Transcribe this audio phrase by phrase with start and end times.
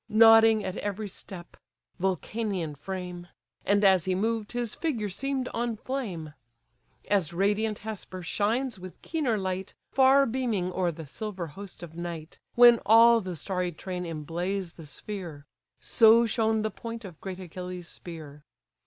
[0.09, 1.55] Nodding at every step:
[1.99, 3.27] (Vulcanian frame!)
[3.63, 6.33] And as he moved, his figure seem'd on flame.
[7.07, 12.39] As radiant Hesper shines with keener light, Far beaming o'er the silver host of night,
[12.55, 15.45] When all the starry train emblaze the sphere:
[15.79, 18.43] So shone the point of great Achilles' spear.